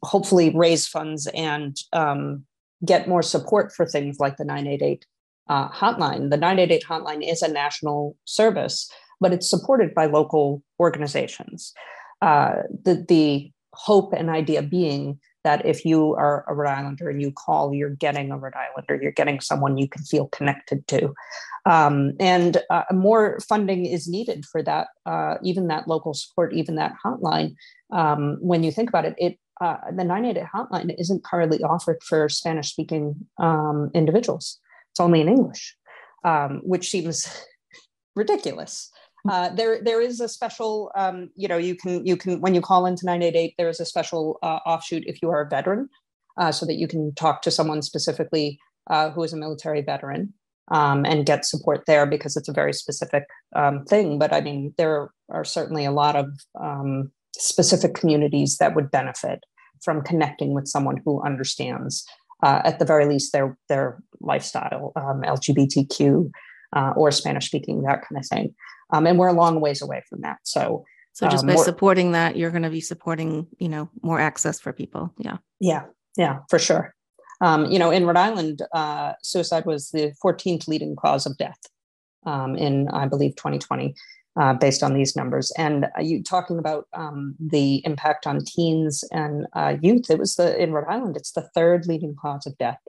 hopefully 0.04 0.52
raise 0.56 0.88
funds 0.88 1.28
and 1.34 1.76
um, 1.94 2.46
get 2.86 3.08
more 3.08 3.24
support 3.24 3.74
for 3.74 3.88
things 3.88 4.20
like 4.20 4.38
the 4.38 4.46
988 4.46 5.06
uh, 5.50 5.70
hotline. 5.70 6.30
The 6.30 6.38
988 6.38 6.84
hotline 6.84 7.30
is 7.30 7.42
a 7.42 7.52
national 7.52 8.16
service, 8.26 8.90
but 9.20 9.34
it's 9.34 9.50
supported 9.50 9.94
by 9.94 10.06
local 10.06 10.64
organizations. 10.80 11.74
Uh, 12.22 12.64
the, 12.84 13.06
the 13.08 13.52
hope 13.74 14.14
and 14.14 14.30
idea 14.30 14.62
being 14.62 15.20
that 15.44 15.66
if 15.66 15.84
you 15.84 16.14
are 16.14 16.46
a 16.48 16.54
Rhode 16.54 16.70
Islander 16.70 17.10
and 17.10 17.22
you 17.22 17.32
call, 17.32 17.74
you're 17.74 17.90
getting 17.90 18.32
a 18.32 18.38
Rhode 18.38 18.54
Islander, 18.56 19.02
you're 19.02 19.12
getting 19.12 19.42
someone 19.42 19.78
you 19.78 19.90
can 19.90 20.04
feel 20.04 20.28
connected 20.28 20.88
to. 20.88 21.14
Um, 21.66 22.14
and 22.20 22.58
uh, 22.70 22.84
more 22.92 23.40
funding 23.48 23.86
is 23.86 24.08
needed 24.08 24.46
for 24.46 24.64
that, 24.64 24.88
uh, 25.06 25.36
even 25.44 25.68
that 25.68 25.88
local 25.88 26.14
support, 26.14 26.54
even 26.54 26.76
that 26.76 26.94
hotline. 27.04 27.56
Um, 27.92 28.38
when 28.40 28.64
you 28.64 28.72
think 28.72 28.90
about 28.90 29.06
it, 29.06 29.16
it 29.18 29.38
uh, 29.62 29.78
the 29.96 30.04
988 30.04 30.46
hotline 30.54 30.96
isn't 30.98 31.24
currently 31.24 31.62
offered 31.64 32.02
for 32.04 32.28
Spanish 32.28 32.72
speaking 32.72 33.16
um, 33.38 33.92
individuals. 33.94 34.60
It's 34.94 35.00
only 35.00 35.22
in 35.22 35.28
English, 35.28 35.76
um, 36.24 36.62
which 36.64 36.90
seems 36.90 37.28
ridiculous. 38.16 38.92
Uh, 39.28 39.50
there, 39.50 39.82
there 39.82 40.02
is 40.02 40.20
a 40.20 40.28
special, 40.28 40.92
um, 40.96 41.30
you 41.36 41.48
know, 41.48 41.58
you 41.58 41.76
can, 41.76 42.06
you 42.06 42.16
can, 42.16 42.42
when 42.42 42.54
you 42.54 42.62
call 42.62 42.86
into 42.86 43.06
988, 43.06 43.56
there 43.58 43.70
is 43.70 43.80
a 43.80 43.86
special 43.86 44.38
uh, 44.44 44.60
offshoot 44.66 45.04
if 45.08 45.22
you 45.22 45.30
are 45.30 45.42
a 45.42 45.50
veteran, 45.50 45.90
uh, 46.38 46.52
so 46.52 46.66
that 46.66 46.76
you 46.76 46.88
can 46.88 47.14
talk 47.16 47.42
to 47.42 47.50
someone 47.50 47.82
specifically 47.82 48.60
uh, 48.90 49.10
who 49.12 49.24
is 49.24 49.34
a 49.34 49.38
military 49.38 49.82
veteran 49.82 50.34
um, 50.72 51.06
and 51.06 51.26
get 51.26 51.46
support 51.46 51.86
there 51.88 52.06
because 52.06 52.38
it's 52.38 52.50
a 52.50 52.54
very 52.54 52.74
specific 52.74 53.24
um, 53.56 53.86
thing. 53.86 54.20
But 54.20 54.34
I 54.34 54.42
mean, 54.42 54.74
there 54.78 55.10
are 55.30 55.46
certainly 55.46 55.86
a 55.86 55.92
lot 55.92 56.16
of 56.16 56.30
um, 56.60 57.12
specific 57.36 57.96
communities 57.96 58.58
that 58.58 58.76
would 58.76 58.92
benefit 58.92 59.44
from 59.84 60.02
connecting 60.02 60.54
with 60.54 60.68
someone 60.68 61.02
who 61.04 61.24
understands, 61.24 62.06
uh, 62.44 62.62
at 62.64 62.78
the 62.80 62.86
very 62.86 63.06
least, 63.06 63.32
their 63.32 63.58
their 63.70 64.04
lifestyle, 64.20 64.92
um, 64.96 65.22
LGBTQ 65.22 66.30
uh, 66.76 66.94
or 66.96 67.12
Spanish 67.12 67.48
speaking, 67.48 67.84
that 67.84 68.02
kind 68.02 68.20
of 68.20 68.28
thing. 68.28 68.54
Um, 68.92 69.08
and 69.08 69.18
we're 69.18 69.28
a 69.28 69.34
long 69.34 69.60
ways 69.62 69.82
away 69.82 70.04
from 70.10 70.22
that. 70.22 70.38
So, 70.44 70.86
so 71.14 71.28
just 71.28 71.44
um, 71.44 71.48
by 71.48 71.56
supporting 71.56 72.12
that, 72.12 72.36
you're 72.36 72.52
going 72.52 72.64
to 72.64 72.70
be 72.70 72.82
supporting, 72.82 73.48
you 73.60 73.70
know, 73.70 73.90
more 74.02 74.20
access 74.20 74.60
for 74.60 74.74
people. 74.74 75.14
Yeah. 75.18 75.38
Yeah. 75.60 75.84
Yeah, 76.18 76.40
for 76.50 76.60
sure. 76.60 76.94
Um, 77.42 77.66
you 77.66 77.80
know, 77.80 77.92
in 77.92 78.06
Rhode 78.06 78.18
Island, 78.18 78.62
uh, 78.74 79.14
suicide 79.22 79.66
was 79.66 79.90
the 79.90 80.14
14th 80.24 80.68
leading 80.68 80.96
cause 80.96 81.26
of 81.26 81.38
death 81.38 81.60
um, 82.26 82.56
in, 82.56 82.88
I 82.90 83.08
believe, 83.08 83.36
2020. 83.36 83.96
Uh, 84.36 84.52
based 84.52 84.82
on 84.82 84.96
these 84.96 85.16
numbers. 85.16 85.54
And 85.60 85.86
uh, 85.96 86.02
you 86.02 86.24
talking 86.24 86.58
about 86.58 86.88
um, 86.94 87.36
the 87.40 87.86
impact 87.86 88.26
on 88.26 88.44
teens 88.44 89.04
and 89.12 89.46
uh, 89.54 89.76
youth, 89.80 90.10
it 90.10 90.18
was 90.18 90.38
the 90.38 90.60
in 90.60 90.74
Rhode 90.74 90.90
Island, 90.90 91.16
it's 91.16 91.34
the 91.34 91.48
third 91.54 91.86
leading 91.86 92.16
cause 92.20 92.48
of 92.48 92.58
death 92.58 92.80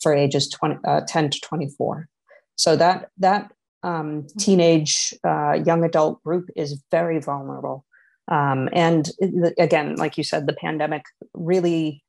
for 0.00 0.14
ages 0.14 0.48
20, 0.48 0.76
uh, 0.86 1.02
10 1.06 1.28
to 1.28 1.40
24. 1.40 2.08
So 2.56 2.74
that 2.76 3.10
that 3.18 3.52
um, 3.82 4.26
teenage 4.38 5.12
uh, 5.24 5.52
young 5.52 5.84
adult 5.84 6.22
group 6.22 6.48
is 6.56 6.82
very 6.90 7.20
vulnerable. 7.20 7.84
Um, 8.28 8.70
and 8.72 9.10
again, 9.58 9.96
like 9.96 10.16
you 10.16 10.24
said, 10.24 10.46
the 10.46 10.54
pandemic 10.54 11.02
really, 11.34 12.02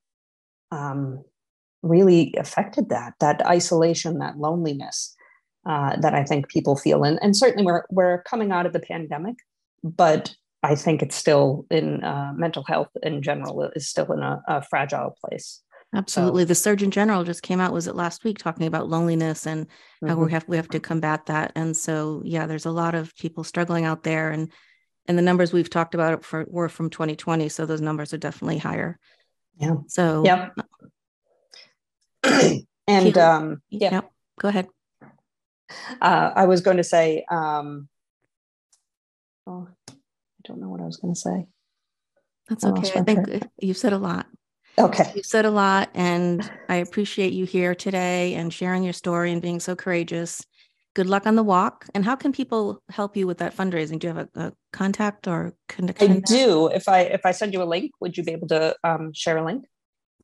um, 0.71 1.21
really 1.83 2.33
affected 2.37 2.87
that 2.89 3.15
that 3.19 3.45
isolation, 3.45 4.19
that 4.19 4.37
loneliness 4.37 5.14
uh, 5.65 5.95
that 5.97 6.13
I 6.13 6.23
think 6.23 6.47
people 6.47 6.75
feel. 6.75 7.03
And, 7.03 7.19
and 7.21 7.35
certainly, 7.35 7.65
we're 7.65 7.83
we're 7.89 8.21
coming 8.23 8.51
out 8.51 8.65
of 8.65 8.73
the 8.73 8.79
pandemic, 8.79 9.35
but 9.83 10.35
I 10.63 10.75
think 10.75 11.03
it's 11.03 11.15
still 11.15 11.65
in 11.69 12.03
uh, 12.03 12.33
mental 12.35 12.63
health 12.63 12.89
in 13.03 13.21
general 13.21 13.69
is 13.75 13.87
still 13.87 14.11
in 14.11 14.19
a, 14.19 14.41
a 14.47 14.61
fragile 14.63 15.15
place. 15.23 15.61
Absolutely. 15.93 16.43
So, 16.43 16.45
the 16.45 16.55
Surgeon 16.55 16.91
General 16.91 17.23
just 17.23 17.43
came 17.43 17.61
out, 17.61 17.71
was 17.71 17.87
it 17.87 17.95
last 17.95 18.23
week, 18.23 18.37
talking 18.37 18.67
about 18.67 18.89
loneliness 18.89 19.45
and 19.45 19.67
mm-hmm. 19.67 20.07
how 20.07 20.15
we 20.15 20.31
have 20.31 20.47
we 20.47 20.57
have 20.57 20.67
to 20.69 20.79
combat 20.79 21.27
that. 21.27 21.51
And 21.55 21.75
so 21.75 22.21
yeah, 22.25 22.47
there's 22.47 22.65
a 22.65 22.71
lot 22.71 22.95
of 22.95 23.15
people 23.15 23.43
struggling 23.43 23.85
out 23.85 24.03
there 24.03 24.31
and 24.31 24.51
and 25.07 25.17
the 25.17 25.21
numbers 25.21 25.53
we've 25.53 25.69
talked 25.69 25.93
about 25.93 26.25
for 26.25 26.45
were 26.49 26.67
from 26.67 26.89
2020. 26.89 27.47
So 27.49 27.65
those 27.65 27.81
numbers 27.81 28.13
are 28.13 28.17
definitely 28.17 28.57
higher. 28.57 28.99
Yeah. 29.57 29.75
So 29.87 30.23
yeah. 30.25 30.49
and 32.87 33.17
um 33.17 33.61
yeah. 33.69 34.01
Go 34.39 34.49
ahead. 34.49 34.67
Uh, 36.01 36.31
I 36.35 36.45
was 36.45 36.61
going 36.61 36.77
to 36.77 36.83
say 36.83 37.25
um 37.29 37.87
oh, 39.47 39.67
I 39.89 39.93
don't 40.43 40.59
know 40.59 40.69
what 40.69 40.81
I 40.81 40.85
was 40.85 40.97
going 40.97 41.13
to 41.13 41.19
say. 41.19 41.47
That's 42.49 42.63
okay. 42.63 42.91
I, 42.95 42.99
I 42.99 43.03
think 43.03 43.47
you've 43.59 43.77
said 43.77 43.93
a 43.93 43.97
lot. 43.97 44.27
Okay. 44.77 45.11
You've 45.15 45.25
said 45.25 45.45
a 45.45 45.51
lot, 45.51 45.89
and 45.93 46.49
I 46.67 46.75
appreciate 46.75 47.33
you 47.33 47.45
here 47.45 47.73
today 47.73 48.35
and 48.35 48.53
sharing 48.53 48.83
your 48.83 48.93
story 48.93 49.31
and 49.31 49.41
being 49.41 49.59
so 49.59 49.75
courageous. 49.75 50.45
Good 50.95 51.07
luck 51.07 51.25
on 51.25 51.35
the 51.35 51.43
walk. 51.43 51.85
And 51.93 52.05
how 52.05 52.15
can 52.15 52.31
people 52.31 52.81
help 52.89 53.17
you 53.17 53.25
with 53.27 53.39
that 53.39 53.55
fundraising? 53.55 53.99
Do 53.99 54.07
you 54.07 54.13
have 54.13 54.29
a, 54.35 54.39
a 54.47 54.53
contact 54.71 55.27
or 55.27 55.53
connection? 55.67 56.11
I 56.11 56.19
do. 56.19 56.67
If 56.67 56.87
I 56.87 57.01
if 57.01 57.25
I 57.25 57.31
send 57.31 57.53
you 57.53 57.61
a 57.61 57.65
link, 57.65 57.91
would 57.99 58.17
you 58.17 58.23
be 58.23 58.31
able 58.33 58.47
to 58.49 58.75
um, 58.83 59.11
share 59.13 59.37
a 59.37 59.45
link? 59.45 59.65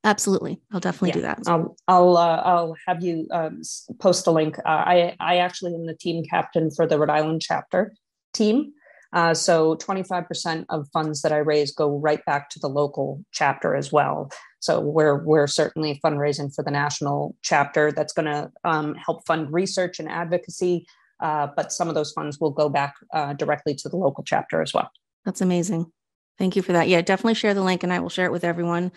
Absolutely, 0.03 0.59
I'll 0.71 0.79
definitely 0.79 1.09
yeah. 1.09 1.13
do 1.13 1.21
that. 1.21 1.39
I'll 1.47 1.75
I'll 1.87 2.17
uh, 2.17 2.41
I'll 2.43 2.75
have 2.87 3.03
you 3.03 3.27
um, 3.31 3.61
post 3.99 4.25
a 4.25 4.31
link. 4.31 4.57
Uh, 4.59 4.61
I 4.65 5.15
I 5.19 5.37
actually 5.37 5.75
am 5.75 5.85
the 5.85 5.95
team 5.95 6.23
captain 6.23 6.71
for 6.71 6.87
the 6.87 6.97
Rhode 6.97 7.11
Island 7.11 7.41
chapter 7.41 7.93
team. 8.33 8.73
Uh, 9.13 9.33
so 9.33 9.75
25% 9.75 10.65
of 10.69 10.87
funds 10.93 11.21
that 11.21 11.33
I 11.33 11.37
raise 11.37 11.71
go 11.73 11.99
right 11.99 12.23
back 12.25 12.49
to 12.51 12.59
the 12.59 12.69
local 12.69 13.23
chapter 13.33 13.75
as 13.75 13.91
well. 13.91 14.31
So 14.59 14.79
we're 14.79 15.23
we're 15.23 15.47
certainly 15.47 15.99
fundraising 16.03 16.53
for 16.53 16.63
the 16.63 16.71
national 16.71 17.35
chapter 17.41 17.91
that's 17.91 18.13
going 18.13 18.27
to 18.27 18.51
um, 18.63 18.95
help 18.95 19.25
fund 19.25 19.51
research 19.51 19.99
and 19.99 20.07
advocacy, 20.07 20.85
uh, 21.19 21.47
but 21.55 21.73
some 21.73 21.89
of 21.89 21.95
those 21.95 22.11
funds 22.11 22.39
will 22.39 22.51
go 22.51 22.69
back 22.69 22.95
uh, 23.13 23.33
directly 23.33 23.75
to 23.75 23.89
the 23.89 23.97
local 23.97 24.23
chapter 24.23 24.61
as 24.61 24.73
well. 24.73 24.89
That's 25.25 25.41
amazing. 25.41 25.91
Thank 26.37 26.55
you 26.55 26.61
for 26.61 26.71
that. 26.71 26.87
Yeah, 26.87 27.01
definitely 27.01 27.35
share 27.35 27.53
the 27.53 27.63
link 27.63 27.83
and 27.83 27.91
I 27.91 27.99
will 27.99 28.09
share 28.09 28.25
it 28.25 28.31
with 28.31 28.43
everyone. 28.43 28.91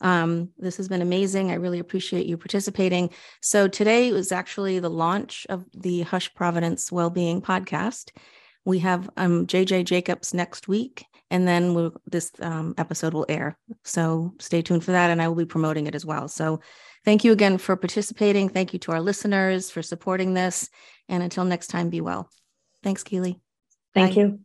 Um, 0.00 0.50
this 0.58 0.76
has 0.78 0.88
been 0.88 1.02
amazing. 1.02 1.50
I 1.50 1.54
really 1.54 1.78
appreciate 1.78 2.26
you 2.26 2.36
participating. 2.36 3.10
So 3.40 3.68
today 3.68 4.12
was 4.12 4.32
actually 4.32 4.78
the 4.78 4.90
launch 4.90 5.46
of 5.48 5.64
the 5.72 6.02
Hush 6.02 6.32
Providence 6.34 6.90
Wellbeing 6.90 7.42
podcast. 7.42 8.10
We 8.64 8.80
have 8.80 9.08
um, 9.16 9.46
JJ 9.46 9.84
Jacobs 9.84 10.34
next 10.34 10.68
week, 10.68 11.04
and 11.30 11.46
then 11.46 11.74
we'll, 11.74 11.94
this 12.06 12.30
um, 12.40 12.74
episode 12.76 13.14
will 13.14 13.26
air. 13.28 13.58
So 13.84 14.34
stay 14.38 14.62
tuned 14.62 14.84
for 14.84 14.92
that, 14.92 15.10
and 15.10 15.20
I 15.20 15.28
will 15.28 15.34
be 15.36 15.46
promoting 15.46 15.86
it 15.86 15.94
as 15.94 16.04
well. 16.04 16.28
So 16.28 16.60
thank 17.04 17.24
you 17.24 17.32
again 17.32 17.58
for 17.58 17.76
participating. 17.76 18.48
Thank 18.48 18.72
you 18.72 18.78
to 18.80 18.92
our 18.92 19.00
listeners 19.00 19.70
for 19.70 19.82
supporting 19.82 20.34
this. 20.34 20.68
And 21.08 21.22
until 21.22 21.44
next 21.44 21.68
time, 21.68 21.90
be 21.90 22.00
well. 22.00 22.30
Thanks, 22.82 23.02
Keely. 23.02 23.40
Thank 23.94 24.14
Bye. 24.14 24.20
you. 24.20 24.40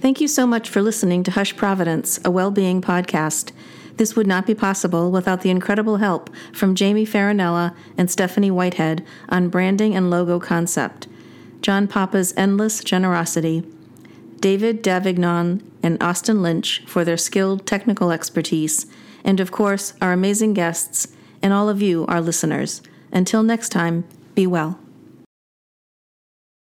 Thank 0.00 0.18
you 0.22 0.28
so 0.28 0.46
much 0.46 0.70
for 0.70 0.80
listening 0.80 1.22
to 1.24 1.30
Hush 1.32 1.54
Providence, 1.56 2.18
a 2.24 2.30
well-being 2.30 2.80
podcast. 2.80 3.52
This 3.98 4.16
would 4.16 4.26
not 4.26 4.46
be 4.46 4.54
possible 4.54 5.10
without 5.10 5.42
the 5.42 5.50
incredible 5.50 5.98
help 5.98 6.30
from 6.54 6.74
Jamie 6.74 7.04
Farinella 7.04 7.74
and 7.98 8.10
Stephanie 8.10 8.50
Whitehead 8.50 9.04
on 9.28 9.50
branding 9.50 9.94
and 9.94 10.08
logo 10.08 10.40
concept, 10.40 11.06
John 11.60 11.86
Papa's 11.86 12.32
endless 12.34 12.82
generosity, 12.82 13.62
David 14.40 14.82
Davignon 14.82 15.62
and 15.82 16.02
Austin 16.02 16.40
Lynch 16.40 16.82
for 16.86 17.04
their 17.04 17.18
skilled 17.18 17.66
technical 17.66 18.10
expertise, 18.10 18.86
and 19.22 19.38
of 19.38 19.52
course, 19.52 19.92
our 20.00 20.14
amazing 20.14 20.54
guests 20.54 21.08
and 21.42 21.52
all 21.52 21.68
of 21.68 21.82
you, 21.82 22.06
our 22.06 22.22
listeners. 22.22 22.80
Until 23.12 23.42
next 23.42 23.68
time, 23.68 24.04
be 24.34 24.46
well. 24.46 24.78